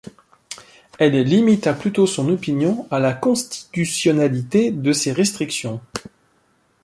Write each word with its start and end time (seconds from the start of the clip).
Elle 0.97 1.15
limita 1.21 1.75
plutôt 1.75 2.07
son 2.07 2.27
opinion 2.29 2.87
à 2.89 2.97
la 2.99 3.13
constitutionnalité 3.13 4.71
de 4.71 4.93
ces 4.93 5.11
restrictions. 5.11 5.79